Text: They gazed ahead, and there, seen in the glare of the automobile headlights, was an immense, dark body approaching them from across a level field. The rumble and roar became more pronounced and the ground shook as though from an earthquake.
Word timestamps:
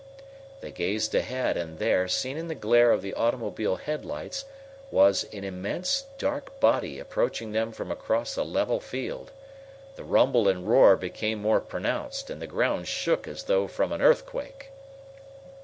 They 0.61 0.71
gazed 0.71 1.13
ahead, 1.13 1.57
and 1.57 1.77
there, 1.77 2.07
seen 2.07 2.35
in 2.35 2.47
the 2.47 2.55
glare 2.55 2.89
of 2.91 3.03
the 3.03 3.13
automobile 3.13 3.75
headlights, 3.75 4.45
was 4.89 5.25
an 5.31 5.43
immense, 5.43 6.05
dark 6.17 6.59
body 6.59 6.97
approaching 6.99 7.51
them 7.51 7.71
from 7.71 7.91
across 7.91 8.35
a 8.35 8.41
level 8.41 8.79
field. 8.79 9.31
The 9.97 10.03
rumble 10.03 10.47
and 10.49 10.67
roar 10.67 10.95
became 10.97 11.37
more 11.39 11.61
pronounced 11.61 12.31
and 12.31 12.41
the 12.41 12.47
ground 12.47 12.87
shook 12.87 13.27
as 13.27 13.43
though 13.43 13.67
from 13.67 13.91
an 13.91 14.01
earthquake. 14.01 14.71